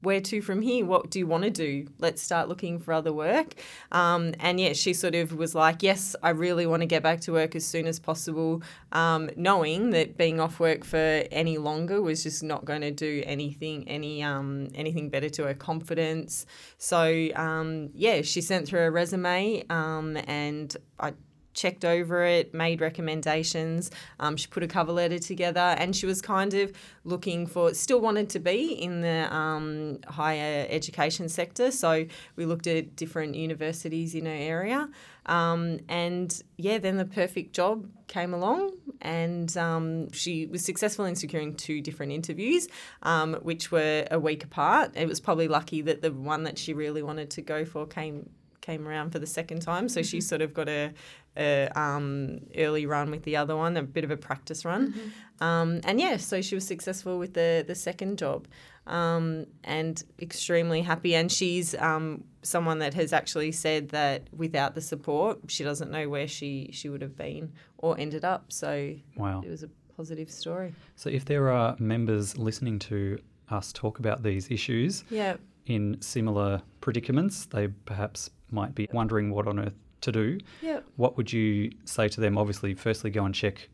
where 0.00 0.20
to 0.20 0.42
from 0.42 0.62
here? 0.62 0.84
What 0.84 1.10
do 1.10 1.18
you 1.18 1.26
want 1.26 1.44
to 1.44 1.50
do? 1.50 1.86
Let's 1.98 2.20
start 2.20 2.48
looking 2.48 2.80
for 2.80 2.92
other 2.92 3.12
work. 3.12 3.54
Um, 3.92 4.34
and 4.40 4.58
yeah, 4.58 4.72
she 4.72 4.94
sort 4.94 5.14
of 5.14 5.34
was 5.34 5.54
like, 5.54 5.82
yes, 5.82 6.16
I 6.22 6.30
really 6.30 6.66
want 6.66 6.80
to 6.82 6.86
get 6.86 7.02
back 7.02 7.20
to 7.22 7.32
work 7.32 7.54
as 7.54 7.64
soon 7.64 7.86
as 7.86 7.98
possible, 8.00 8.62
um, 8.90 9.30
knowing 9.36 9.90
that 9.90 10.16
being 10.16 10.40
off 10.40 10.58
work 10.58 10.84
for 10.84 11.24
any 11.30 11.58
longer 11.58 12.02
was 12.02 12.22
just 12.22 12.42
not 12.42 12.64
going 12.64 12.80
to 12.80 12.90
do 12.90 13.22
anything, 13.26 13.88
any 13.88 14.22
um, 14.22 14.68
anything 14.74 15.08
better 15.08 15.28
to 15.30 15.44
her 15.44 15.54
confidence. 15.54 16.46
So 16.78 17.28
um, 17.36 17.90
yeah, 17.94 18.22
she 18.22 18.40
sent 18.40 18.66
through 18.66 18.82
a 18.82 18.90
resume, 18.90 19.64
um, 19.70 20.16
and 20.26 20.76
I 20.98 21.12
checked 21.54 21.84
over 21.84 22.24
it, 22.24 22.54
made 22.54 22.80
recommendations. 22.80 23.90
Um, 24.20 24.36
she 24.36 24.46
put 24.46 24.62
a 24.62 24.68
cover 24.68 24.92
letter 24.92 25.18
together, 25.18 25.60
and 25.78 25.94
she 25.94 26.06
was 26.06 26.20
kind 26.22 26.54
of 26.54 26.72
looking 27.04 27.46
for, 27.46 27.74
still 27.74 28.00
wanted 28.00 28.28
to 28.30 28.38
be 28.38 28.72
in 28.72 29.00
the 29.00 29.34
um, 29.34 29.98
higher 30.08 30.66
education 30.68 31.28
sector. 31.28 31.70
So 31.70 32.06
we 32.36 32.46
looked 32.46 32.66
at 32.66 32.96
different 32.96 33.34
universities 33.34 34.14
in 34.14 34.26
her 34.26 34.32
area. 34.32 34.88
Um, 35.26 35.78
and 35.88 36.42
yeah, 36.56 36.78
then 36.78 36.96
the 36.96 37.04
perfect 37.04 37.54
job 37.54 37.88
came 38.08 38.34
along, 38.34 38.72
and 39.00 39.56
um, 39.56 40.10
she 40.12 40.46
was 40.46 40.64
successful 40.64 41.04
in 41.04 41.14
securing 41.14 41.54
two 41.54 41.80
different 41.80 42.12
interviews, 42.12 42.68
um, 43.02 43.34
which 43.42 43.70
were 43.70 44.06
a 44.10 44.18
week 44.18 44.42
apart. 44.44 44.92
It 44.96 45.06
was 45.06 45.20
probably 45.20 45.48
lucky 45.48 45.80
that 45.82 46.02
the 46.02 46.12
one 46.12 46.42
that 46.42 46.58
she 46.58 46.74
really 46.74 47.02
wanted 47.02 47.30
to 47.30 47.42
go 47.42 47.64
for 47.64 47.86
came 47.86 48.30
came 48.62 48.88
around 48.88 49.10
for 49.10 49.18
the 49.18 49.26
second 49.26 49.60
time. 49.60 49.88
So 49.90 50.02
she 50.02 50.20
sort 50.22 50.40
of 50.40 50.54
got 50.54 50.68
a, 50.70 50.92
a 51.36 51.68
um, 51.78 52.40
early 52.56 52.86
run 52.86 53.10
with 53.10 53.24
the 53.24 53.36
other 53.36 53.54
one, 53.56 53.76
a 53.76 53.82
bit 53.82 54.04
of 54.04 54.10
a 54.10 54.16
practice 54.16 54.64
run, 54.64 54.94
um, 55.40 55.80
and 55.84 56.00
yeah, 56.00 56.16
so 56.16 56.40
she 56.40 56.54
was 56.54 56.66
successful 56.66 57.18
with 57.18 57.34
the 57.34 57.62
the 57.66 57.74
second 57.74 58.16
job. 58.18 58.46
Um, 58.84 59.46
and 59.62 60.02
extremely 60.20 60.80
happy. 60.82 61.14
And 61.14 61.30
she's 61.30 61.72
um, 61.76 62.24
someone 62.42 62.80
that 62.80 62.94
has 62.94 63.12
actually 63.12 63.52
said 63.52 63.90
that 63.90 64.22
without 64.36 64.74
the 64.74 64.80
support, 64.80 65.38
she 65.46 65.62
doesn't 65.62 65.88
know 65.92 66.08
where 66.08 66.26
she, 66.26 66.70
she 66.72 66.88
would 66.88 67.00
have 67.00 67.16
been 67.16 67.52
or 67.78 67.96
ended 67.96 68.24
up. 68.24 68.46
So 68.52 68.96
Wow. 69.16 69.40
it 69.46 69.48
was 69.50 69.62
a 69.62 69.68
positive 69.96 70.28
story. 70.32 70.74
So, 70.96 71.10
if 71.10 71.24
there 71.26 71.48
are 71.48 71.76
members 71.78 72.36
listening 72.36 72.80
to 72.90 73.20
us 73.50 73.72
talk 73.72 74.00
about 74.00 74.24
these 74.24 74.50
issues 74.50 75.04
Yeah. 75.10 75.36
in 75.66 75.98
similar 76.00 76.60
predicaments, 76.80 77.46
they 77.46 77.68
perhaps 77.68 78.30
might 78.52 78.74
be 78.74 78.88
wondering 78.92 79.30
what 79.30 79.46
on 79.48 79.58
earth 79.58 79.74
to 80.02 80.12
do. 80.12 80.38
Yeah. 80.60 80.80
What 80.96 81.16
would 81.16 81.32
you 81.32 81.72
say 81.84 82.08
to 82.08 82.20
them? 82.20 82.36
Obviously, 82.36 82.74
firstly, 82.74 83.10
go 83.10 83.24
and 83.24 83.34
check 83.34 83.68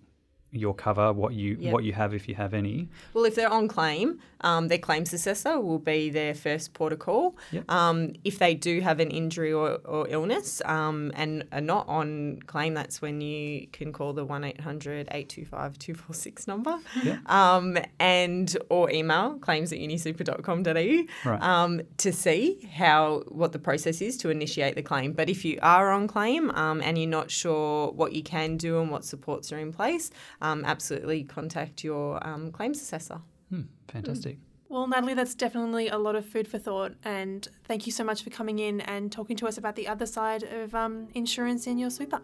your 0.50 0.74
cover, 0.74 1.12
what 1.12 1.34
you 1.34 1.56
Yep. 1.60 1.72
what 1.72 1.84
you 1.84 1.92
have 1.92 2.14
if 2.14 2.26
you 2.28 2.34
have 2.34 2.54
any. 2.54 2.88
Well, 3.12 3.24
if 3.26 3.34
they're 3.34 3.52
on 3.52 3.68
claim, 3.68 4.18
um, 4.40 4.68
their 4.68 4.78
claims 4.78 5.12
assessor 5.12 5.60
will 5.60 5.78
be 5.78 6.08
their 6.10 6.32
first 6.34 6.72
port 6.72 6.92
of 6.92 7.00
call. 7.00 7.36
Yep. 7.52 7.70
Um, 7.70 8.12
if 8.24 8.38
they 8.38 8.54
do 8.54 8.80
have 8.80 8.98
an 9.00 9.10
injury 9.10 9.52
or, 9.52 9.78
or 9.84 10.06
illness 10.08 10.62
um, 10.64 11.12
and 11.14 11.44
are 11.52 11.60
not 11.60 11.86
on 11.88 12.38
claim, 12.46 12.72
that's 12.74 13.02
when 13.02 13.20
you 13.20 13.66
can 13.72 13.92
call 13.92 14.12
the 14.14 14.24
1800 14.24 15.08
825 15.10 15.78
246 15.78 16.46
number 16.46 16.78
Yep. 17.04 17.28
um, 17.30 17.76
and 18.00 18.56
or 18.70 18.90
email 18.90 19.34
claims 19.40 19.72
at 19.72 19.78
unisuper.com.au 19.80 21.28
Right. 21.30 21.42
um, 21.42 21.80
to 21.98 22.12
see 22.12 22.68
how 22.74 23.24
what 23.28 23.52
the 23.52 23.58
process 23.58 24.00
is 24.00 24.16
to 24.18 24.30
initiate 24.30 24.74
the 24.76 24.82
claim. 24.82 25.12
But 25.12 25.28
if 25.28 25.44
you 25.44 25.58
are 25.62 25.90
on 25.92 26.06
claim 26.08 26.50
um, 26.52 26.80
and 26.80 26.96
you're 26.98 27.08
not 27.08 27.30
sure 27.30 27.90
what 27.92 28.12
you 28.12 28.22
can 28.22 28.56
do 28.56 28.80
and 28.80 28.90
what 28.90 29.04
supports 29.04 29.52
are 29.52 29.58
in 29.58 29.72
place, 29.72 30.10
um, 30.40 30.64
absolutely 30.64 31.25
contact 31.25 31.85
your 31.85 32.25
um, 32.26 32.52
claims 32.52 32.80
assessor. 32.80 33.21
Hmm, 33.50 33.62
fantastic. 33.88 34.38
Well, 34.68 34.87
Natalie, 34.87 35.14
that's 35.14 35.35
definitely 35.35 35.88
a 35.88 35.97
lot 35.97 36.14
of 36.14 36.26
food 36.26 36.47
for 36.47 36.59
thought. 36.59 36.92
And 37.04 37.49
thank 37.64 37.87
you 37.87 37.92
so 37.92 38.04
much 38.04 38.23
for 38.23 38.30
coming 38.30 38.59
in 38.59 38.83
and 38.83 39.11
talking 39.11 39.37
to 39.38 39.49
us 39.49 39.57
about 39.57 39.76
the 39.76 39.88
other 39.88 40.04
side 40.04 40.42
of 40.42 40.75
um, 40.75 41.09
insurance 41.14 41.66
in 41.66 41.78
your 41.78 41.90
super. 41.90 42.21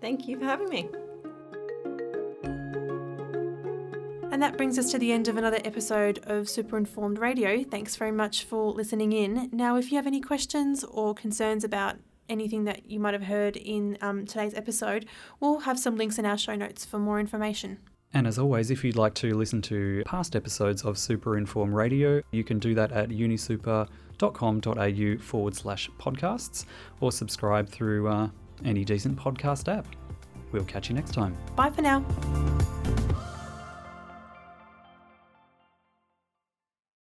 Thank 0.00 0.28
you 0.28 0.38
for 0.38 0.44
having 0.44 0.68
me. 0.68 0.88
And 4.30 4.40
that 4.40 4.56
brings 4.56 4.78
us 4.78 4.90
to 4.92 4.98
the 4.98 5.12
end 5.12 5.28
of 5.28 5.36
another 5.36 5.58
episode 5.64 6.20
of 6.24 6.48
Super 6.48 6.78
Informed 6.78 7.18
Radio. 7.18 7.64
Thanks 7.64 7.96
very 7.96 8.12
much 8.12 8.44
for 8.44 8.72
listening 8.72 9.12
in. 9.12 9.50
Now, 9.52 9.76
if 9.76 9.90
you 9.90 9.96
have 9.96 10.06
any 10.06 10.20
questions 10.20 10.84
or 10.84 11.14
concerns 11.14 11.64
about 11.64 11.96
anything 12.32 12.64
that 12.64 12.90
you 12.90 12.98
might 12.98 13.14
have 13.14 13.24
heard 13.24 13.56
in 13.56 13.98
um, 14.00 14.26
today's 14.26 14.54
episode, 14.54 15.06
we'll 15.38 15.60
have 15.60 15.78
some 15.78 15.96
links 15.96 16.18
in 16.18 16.26
our 16.26 16.38
show 16.38 16.56
notes 16.56 16.84
for 16.84 16.98
more 16.98 17.20
information. 17.20 17.78
And 18.14 18.26
as 18.26 18.38
always, 18.38 18.70
if 18.70 18.84
you'd 18.84 18.96
like 18.96 19.14
to 19.14 19.34
listen 19.34 19.62
to 19.62 20.02
past 20.04 20.36
episodes 20.36 20.82
of 20.82 20.98
Super 20.98 21.38
Inform 21.38 21.74
Radio, 21.74 22.20
you 22.30 22.44
can 22.44 22.58
do 22.58 22.74
that 22.74 22.92
at 22.92 23.08
unisuper.com.au 23.08 25.22
forward 25.22 25.56
slash 25.56 25.90
podcasts 25.98 26.66
or 27.00 27.10
subscribe 27.12 27.68
through 27.68 28.08
uh, 28.08 28.28
any 28.64 28.84
decent 28.84 29.18
podcast 29.18 29.74
app. 29.74 29.86
We'll 30.50 30.64
catch 30.64 30.90
you 30.90 30.94
next 30.94 31.14
time. 31.14 31.34
Bye 31.56 31.70
for 31.70 31.80
now. 31.82 32.04